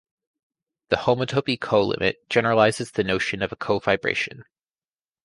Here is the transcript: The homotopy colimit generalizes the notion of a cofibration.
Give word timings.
The 0.89 0.95
homotopy 0.95 1.59
colimit 1.59 2.27
generalizes 2.27 2.89
the 2.89 3.03
notion 3.03 3.43
of 3.43 3.51
a 3.51 3.55
cofibration. 3.55 4.41